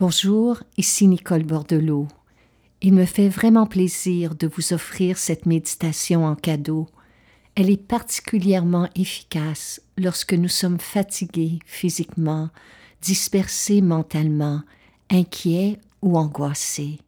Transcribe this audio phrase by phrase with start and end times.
[0.00, 2.08] Bonjour, ici Nicole Bordelot.
[2.80, 6.88] Il me fait vraiment plaisir de vous offrir cette méditation en cadeau.
[7.54, 12.48] Elle est particulièrement efficace lorsque nous sommes fatigués physiquement,
[13.02, 14.62] dispersés mentalement,
[15.10, 16.98] inquiets ou angoissés.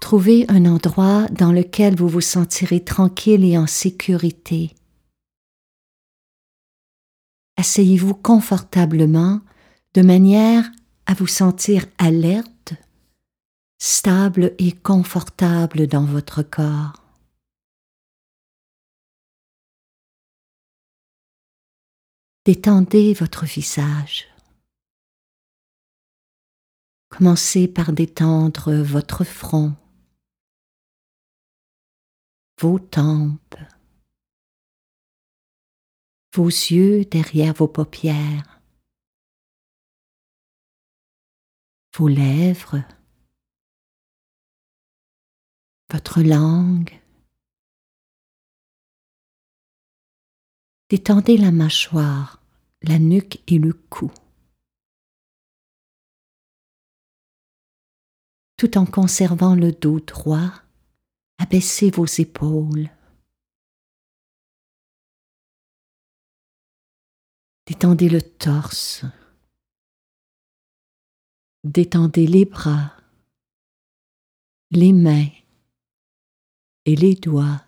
[0.00, 4.76] Trouvez un endroit dans lequel vous vous sentirez tranquille et en sécurité
[7.58, 9.40] asseyez-vous confortablement
[9.94, 10.70] de manière
[11.06, 12.74] à vous sentir alerte,
[13.78, 17.02] stable et confortable dans votre corps.
[22.46, 24.28] Détendez votre visage.
[27.10, 29.74] Commencez par détendre votre front,
[32.60, 33.56] vos tempes,
[36.34, 38.60] vos yeux derrière vos paupières,
[41.96, 42.82] vos lèvres,
[45.90, 47.00] votre langue.
[50.90, 52.42] Détendez la mâchoire,
[52.82, 54.10] la nuque et le cou.
[58.56, 60.50] Tout en conservant le dos droit,
[61.38, 62.90] abaissez vos épaules.
[67.68, 69.04] Détendez le torse.
[71.64, 72.96] Détendez les bras,
[74.70, 75.28] les mains
[76.86, 77.62] et les doigts.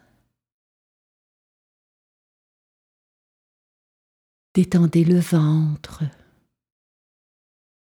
[4.55, 6.05] Détendez le ventre,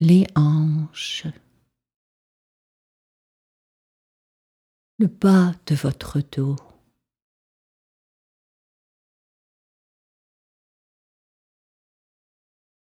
[0.00, 1.28] les hanches,
[4.98, 6.71] le bas de votre dos.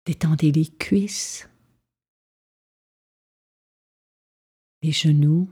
[0.06, 1.48] Détendez les cuisses,
[4.80, 5.50] les genoux,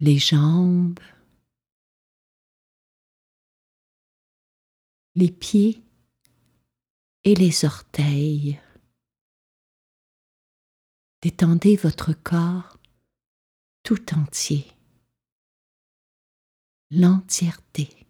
[0.00, 1.00] les jambes,
[5.14, 5.82] les pieds
[7.24, 8.60] et les orteils.
[11.22, 12.78] Détendez votre corps
[13.82, 14.70] tout entier,
[16.90, 18.06] l'entièreté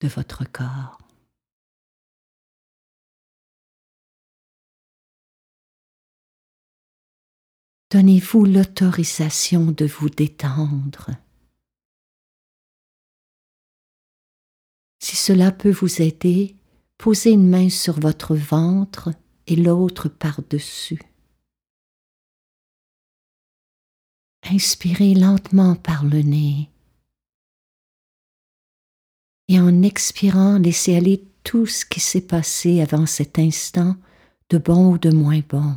[0.00, 1.05] de votre corps.
[7.96, 11.12] Donnez-vous l'autorisation de vous détendre.
[14.98, 16.56] Si cela peut vous aider,
[16.98, 19.14] posez une main sur votre ventre
[19.46, 21.00] et l'autre par-dessus.
[24.42, 26.68] Inspirez lentement par le nez
[29.48, 33.96] et en expirant, laissez aller tout ce qui s'est passé avant cet instant,
[34.50, 35.74] de bon ou de moins bon.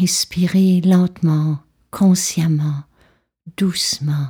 [0.00, 1.60] Inspirez lentement,
[1.92, 2.82] consciemment,
[3.56, 4.28] doucement.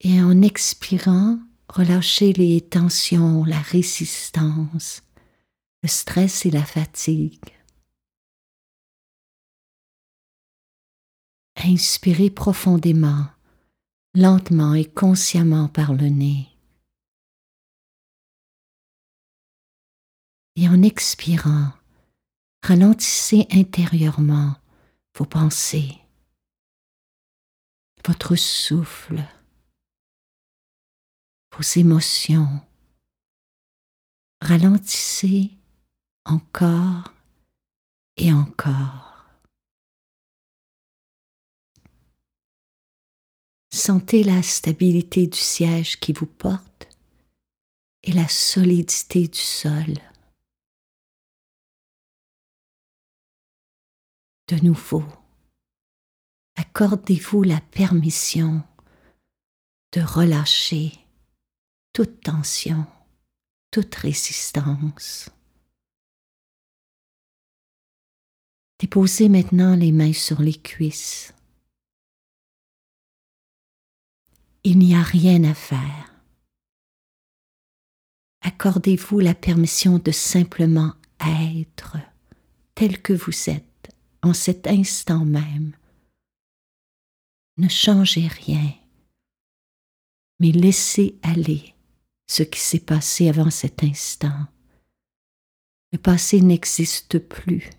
[0.00, 5.02] Et en expirant, relâchez les tensions, la résistance,
[5.82, 7.42] le stress et la fatigue.
[11.56, 13.26] Inspirez profondément,
[14.14, 16.46] lentement et consciemment par le nez.
[20.54, 21.72] Et en expirant,
[22.62, 24.56] Ralentissez intérieurement
[25.16, 25.98] vos pensées,
[28.06, 29.22] votre souffle,
[31.56, 32.60] vos émotions.
[34.40, 35.50] Ralentissez
[36.24, 37.12] encore
[38.16, 39.08] et encore.
[43.70, 46.88] Sentez la stabilité du siège qui vous porte
[48.02, 49.94] et la solidité du sol.
[54.48, 55.04] De nouveau.
[56.56, 58.62] Accordez-vous la permission
[59.92, 60.92] de relâcher
[61.92, 62.86] toute tension,
[63.70, 65.30] toute résistance.
[68.80, 71.34] Déposez maintenant les mains sur les cuisses.
[74.64, 76.14] Il n'y a rien à faire.
[78.40, 81.96] Accordez-vous la permission de simplement être
[82.74, 83.67] tel que vous êtes
[84.22, 85.76] en cet instant même.
[87.56, 88.72] Ne changez rien,
[90.38, 91.74] mais laissez aller
[92.26, 94.46] ce qui s'est passé avant cet instant.
[95.92, 97.70] Le passé n'existe plus.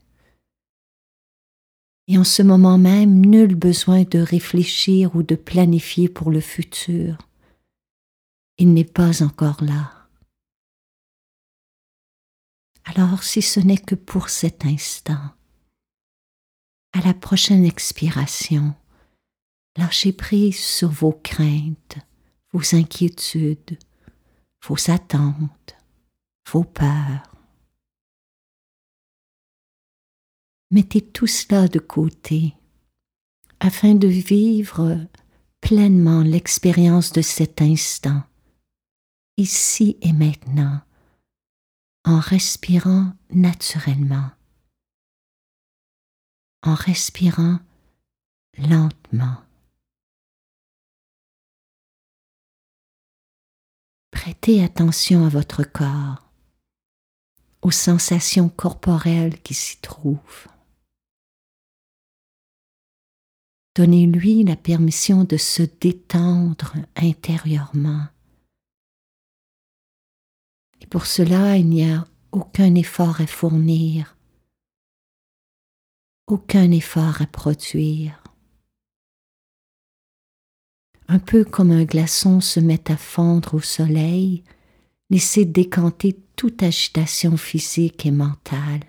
[2.07, 7.17] Et en ce moment même, nul besoin de réfléchir ou de planifier pour le futur.
[8.57, 10.09] Il n'est pas encore là.
[12.83, 15.31] Alors si ce n'est que pour cet instant,
[16.93, 18.73] à la prochaine expiration,
[19.77, 21.97] lâchez prise sur vos craintes,
[22.51, 23.77] vos inquiétudes,
[24.67, 25.75] vos attentes,
[26.51, 27.23] vos peurs.
[30.71, 32.53] Mettez tout cela de côté
[33.59, 35.07] afin de vivre
[35.61, 38.23] pleinement l'expérience de cet instant,
[39.37, 40.81] ici et maintenant,
[42.05, 44.29] en respirant naturellement,
[46.63, 47.59] en respirant
[48.57, 49.37] lentement.
[54.11, 56.29] Prêtez attention à votre corps,
[57.61, 60.47] aux sensations corporelles qui s'y trouvent.
[63.75, 68.07] Donnez-lui la permission de se détendre intérieurement.
[70.81, 74.17] Et pour cela, il n'y a aucun effort à fournir,
[76.29, 78.23] aucun effort à produire.
[81.07, 84.43] Un peu comme un glaçon se met à fondre au soleil,
[85.09, 88.83] laissez décanter toute agitation physique et mentale.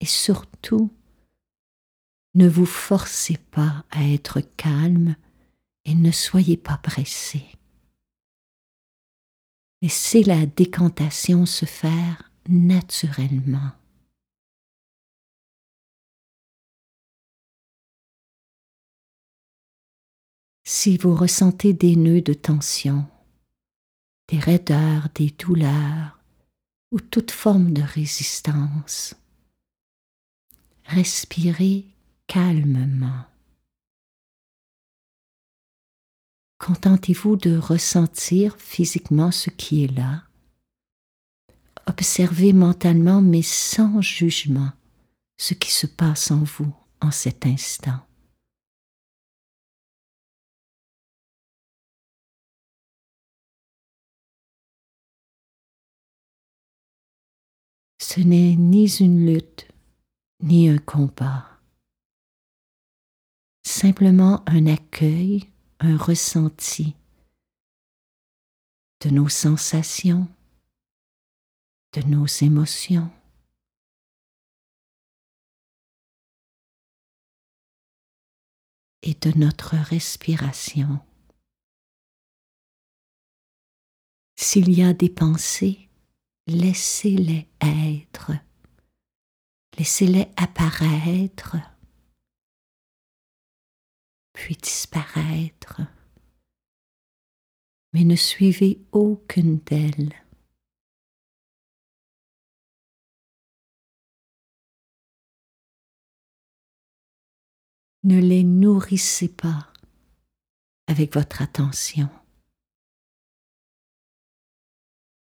[0.00, 0.90] Et surtout,
[2.34, 5.14] ne vous forcez pas à être calme
[5.84, 7.44] et ne soyez pas pressé.
[9.82, 13.70] Laissez la décantation se faire naturellement.
[20.70, 23.06] Si vous ressentez des nœuds de tension,
[24.28, 26.20] des raideurs, des douleurs
[26.92, 29.14] ou toute forme de résistance,
[30.84, 31.86] respirez
[32.26, 33.24] calmement.
[36.58, 40.24] Contentez-vous de ressentir physiquement ce qui est là.
[41.86, 44.72] Observez mentalement mais sans jugement
[45.38, 48.07] ce qui se passe en vous en cet instant.
[58.10, 59.68] Ce n'est ni une lutte,
[60.40, 61.58] ni un combat
[63.62, 66.96] simplement un accueil, un ressenti
[69.02, 70.26] de nos sensations,
[71.92, 73.10] de nos émotions.
[79.02, 81.00] et de notre respiration.
[84.36, 85.87] S'il y a des pensées,
[86.48, 88.32] laissez-les être,
[89.78, 91.56] laissez-les apparaître
[94.38, 95.80] puis disparaître.
[97.92, 100.14] Mais ne suivez aucune d'elles.
[108.04, 109.72] Ne les nourrissez pas
[110.86, 112.08] avec votre attention.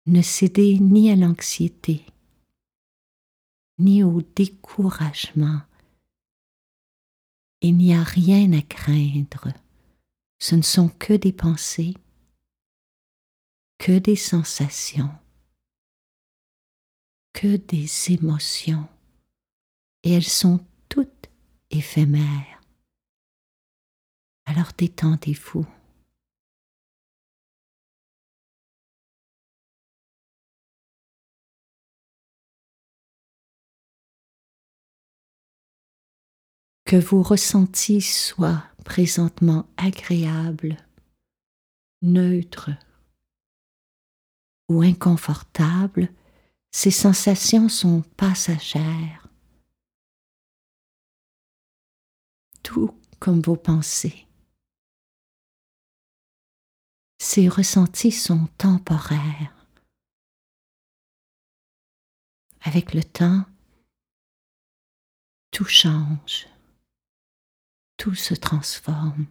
[0.08, 2.04] Ne cédez ni à l'anxiété,
[3.78, 5.60] ni au découragement
[7.60, 9.48] il n'y a rien à craindre.
[10.38, 11.94] Ce ne sont que des pensées,
[13.78, 15.10] que des sensations,
[17.32, 18.88] que des émotions,
[20.04, 21.28] et elles sont toutes
[21.70, 22.62] éphémères.
[24.46, 25.66] Alors détendez-vous.
[36.88, 40.78] Que vos ressentis soient présentement agréables,
[42.00, 42.70] neutres
[44.70, 46.10] ou inconfortables,
[46.70, 49.28] ces sensations sont passagères,
[52.62, 54.26] tout comme vos pensées.
[57.18, 59.54] Ces ressentis sont temporaires.
[62.62, 63.44] Avec le temps,
[65.50, 66.46] tout change
[67.98, 69.26] tout se transforme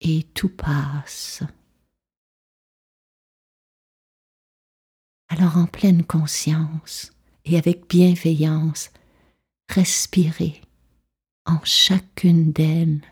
[0.00, 1.42] et tout passe.
[5.28, 7.12] Alors en pleine conscience
[7.44, 8.90] et avec bienveillance,
[9.68, 10.60] respirez
[11.46, 13.02] en chacune d'elles.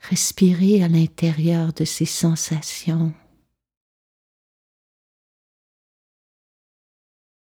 [0.00, 3.12] Respirez à l'intérieur de ces sensations.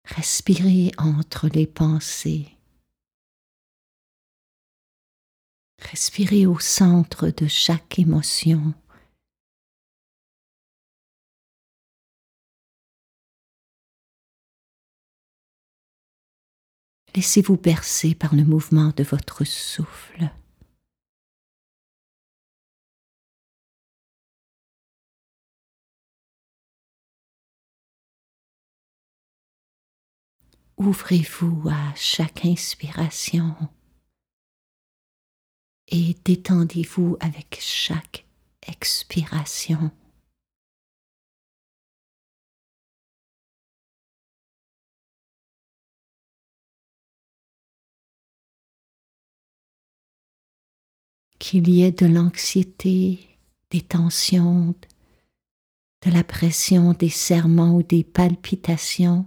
[0.06, 2.52] Respirez entre les pensées.
[5.90, 8.74] Respirez au centre de chaque émotion.
[17.16, 20.32] Laissez-vous bercer par le mouvement de votre souffle.
[30.78, 33.56] Ouvrez-vous à chaque inspiration
[35.93, 38.25] et détendez-vous avec chaque
[38.67, 39.91] expiration.
[51.38, 53.19] Qu'il y ait de l'anxiété,
[53.69, 54.73] des tensions,
[56.01, 59.25] de la pression, des serments ou des palpitations,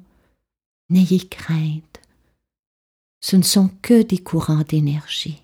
[0.88, 2.00] N'ayez crainte,
[3.20, 5.42] ce ne sont que des courants d'énergie.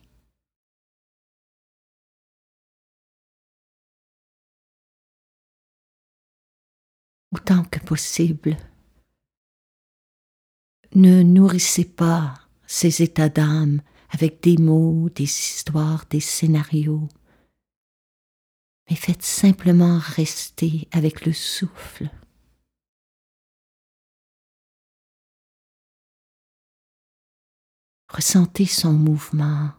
[7.33, 8.59] Autant que possible,
[10.95, 12.35] ne nourrissez pas
[12.67, 17.09] ces états d'âme avec des mots, des histoires, des scénarios,
[18.91, 22.11] mais faites simplement rester avec le souffle.
[28.11, 29.71] Ressentez son mouvement.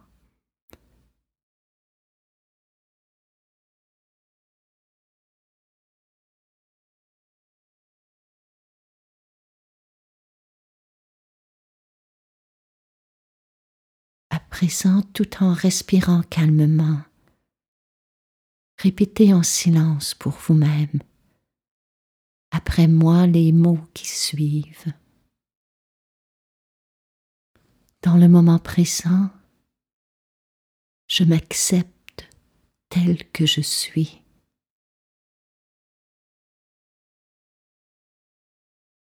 [14.54, 17.02] Présent, tout en respirant calmement,
[18.78, 21.00] répétez en silence pour vous-même,
[22.52, 24.92] après moi les mots qui suivent.
[28.02, 29.28] Dans le moment présent,
[31.08, 32.30] je m'accepte
[32.90, 34.22] tel que je suis.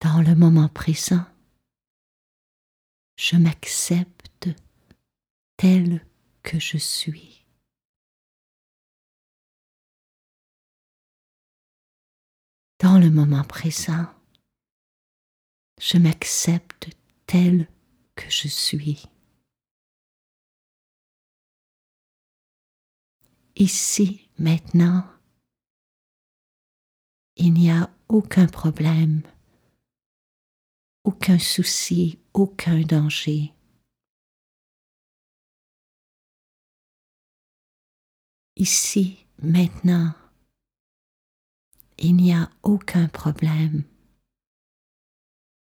[0.01, 1.27] Dans le moment présent,
[3.19, 4.16] je m'accepte
[5.57, 6.05] tel
[6.43, 7.47] que je suis.
[12.79, 14.07] Dans le moment présent,
[15.81, 16.91] je m'accepte
[17.27, 17.69] tel
[18.15, 19.07] que je suis.
[23.57, 25.05] Ici, maintenant,
[27.37, 29.23] il n'y a aucun problème,
[31.05, 33.56] aucun souci, aucun danger.
[38.57, 40.15] Ici, maintenant,
[41.99, 43.85] il n'y a aucun problème,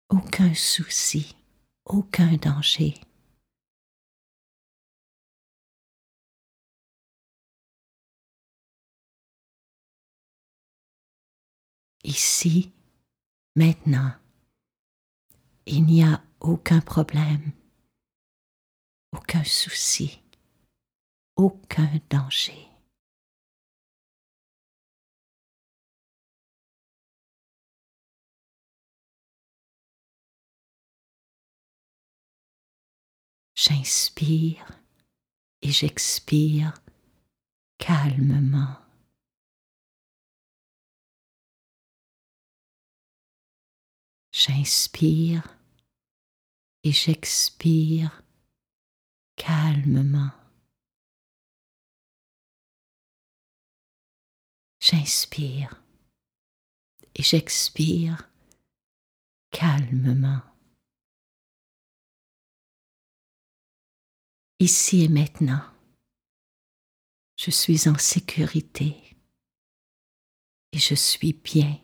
[0.09, 1.35] aucun souci
[1.85, 2.95] aucun danger.
[12.03, 12.71] Ici,
[13.55, 14.13] maintenant,
[15.65, 17.51] il n'y a aucun problème,
[19.11, 20.21] aucun souci,
[21.35, 22.74] aucun danger.
[33.57, 34.67] J'inspire
[35.61, 36.73] et j'expire
[37.77, 38.75] calmement.
[44.33, 45.57] J'inspire
[46.83, 48.23] et j'expire
[49.37, 50.31] calmement.
[54.81, 55.81] J'inspire
[57.15, 58.29] et j'expire
[59.49, 60.54] calmement.
[64.59, 65.61] Ici et maintenant.
[67.37, 68.95] Je suis en sécurité
[70.71, 71.79] et je suis bien.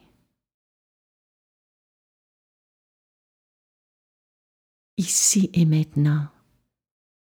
[4.98, 6.30] Ici et maintenant,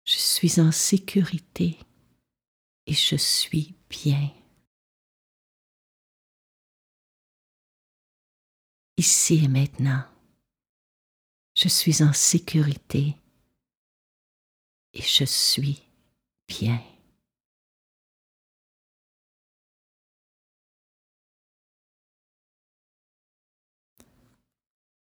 [0.04, 1.78] je suis en sécurité
[2.86, 4.30] et je suis bien.
[8.96, 10.04] Ici et maintenant,
[11.56, 13.16] je suis en sécurité
[14.94, 15.82] et je suis
[16.48, 16.80] bien.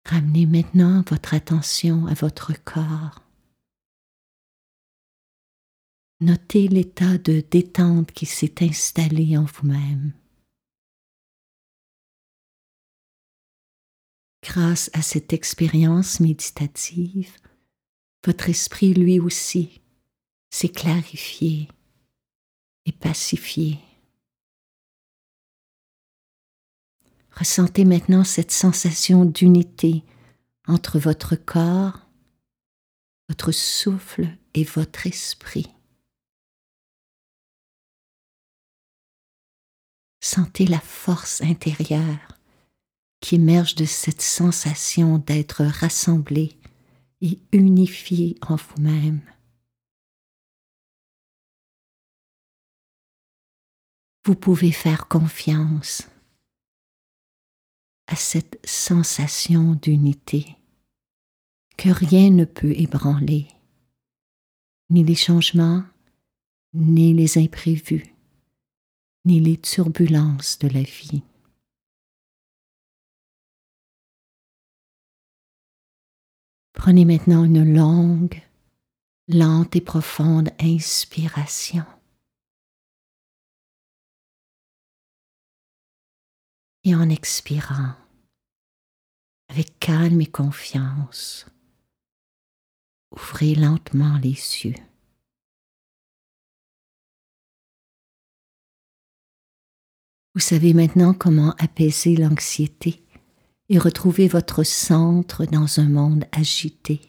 [0.06, 3.22] Ramenez maintenant votre attention à votre corps.
[6.22, 10.14] Notez l'état de détente qui s'est installé en vous-même.
[14.44, 17.36] Grâce à cette expérience méditative,
[18.26, 19.82] votre esprit lui aussi
[20.50, 21.68] s'est clarifié
[22.86, 23.80] et pacifié.
[27.32, 30.04] Ressentez maintenant cette sensation d'unité
[30.68, 32.00] entre votre corps,
[33.30, 35.68] votre souffle et votre esprit.
[40.22, 42.40] Sentez la force intérieure
[43.20, 46.58] qui émerge de cette sensation d'être rassemblé
[47.22, 49.22] et unifié en vous-même.
[54.26, 56.10] Vous pouvez faire confiance
[58.08, 60.56] à cette sensation d'unité
[61.78, 63.48] que rien ne peut ébranler,
[64.90, 65.84] ni les changements,
[66.74, 68.16] ni les imprévus,
[69.26, 71.24] ni les turbulences de la vie.
[76.76, 78.44] Prenez maintenant une longue,
[79.28, 81.86] lente et profonde inspiration.
[86.84, 87.96] Et en expirant,
[89.48, 91.48] avec calme et confiance,
[93.12, 94.76] ouvrez lentement les yeux.
[100.36, 103.05] Vous savez maintenant comment apaiser l'anxiété
[103.70, 107.02] et retrouver votre centre dans un monde agité.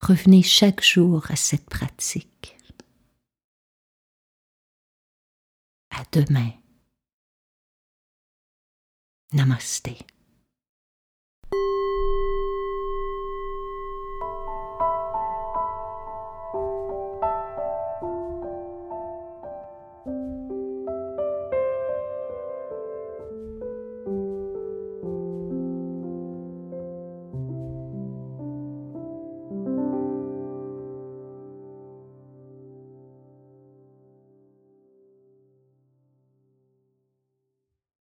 [0.00, 2.56] Revenez chaque jour à cette pratique.
[5.90, 6.52] À demain.
[9.32, 9.90] Namaste.